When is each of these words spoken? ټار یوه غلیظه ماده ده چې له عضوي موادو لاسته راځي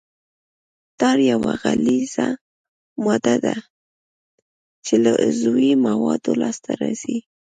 ټار 0.99 1.17
یوه 1.31 1.53
غلیظه 1.61 2.27
ماده 3.03 3.35
ده 3.45 3.55
چې 4.85 4.93
له 5.03 5.11
عضوي 5.25 5.71
موادو 5.85 6.31
لاسته 6.41 6.71
راځي 6.81 7.17